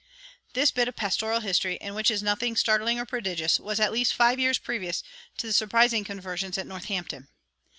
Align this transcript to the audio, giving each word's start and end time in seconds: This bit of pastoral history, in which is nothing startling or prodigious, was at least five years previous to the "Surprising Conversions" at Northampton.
This 0.53 0.71
bit 0.71 0.87
of 0.87 0.95
pastoral 0.95 1.41
history, 1.41 1.75
in 1.75 1.93
which 1.93 2.09
is 2.09 2.23
nothing 2.23 2.55
startling 2.55 2.99
or 2.99 3.05
prodigious, 3.05 3.59
was 3.59 3.79
at 3.79 3.91
least 3.91 4.15
five 4.15 4.39
years 4.39 4.57
previous 4.57 5.03
to 5.37 5.45
the 5.45 5.53
"Surprising 5.53 6.03
Conversions" 6.03 6.57
at 6.57 6.65
Northampton. 6.65 7.27